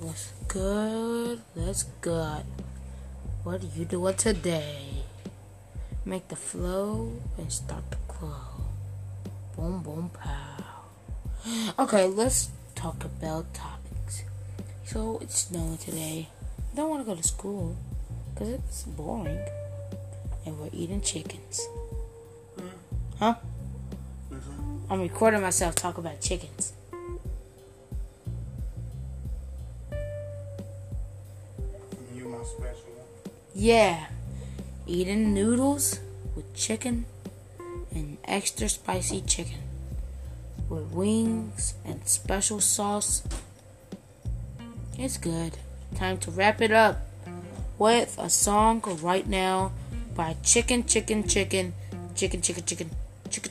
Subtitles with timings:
[0.00, 1.40] What's good?
[1.56, 2.44] Let's good.
[3.42, 5.02] What are you doing today?
[6.04, 8.68] Make the flow and start the glow.
[9.56, 10.84] Boom, boom, pow.
[11.80, 14.22] Okay, let's talk about topics.
[14.84, 16.28] So it's snowing today.
[16.72, 17.76] I don't want to go to school
[18.32, 19.40] because it's boring.
[20.46, 21.66] And we're eating chickens.
[22.56, 22.68] Hmm.
[23.18, 23.34] Huh?
[24.32, 24.92] Mm-hmm.
[24.92, 26.72] I'm recording myself talk about chickens.
[32.56, 32.88] Special.
[33.54, 34.06] Yeah,
[34.86, 36.00] eating noodles
[36.34, 37.06] with chicken
[37.90, 39.58] and extra spicy chicken
[40.68, 43.22] with wings and special sauce.
[44.98, 45.58] It's good.
[45.94, 47.06] Time to wrap it up
[47.78, 49.72] with a song right now
[50.14, 51.74] by Chicken Chicken Chicken
[52.14, 52.90] Chicken Chicken Chicken
[53.30, 53.50] Chicken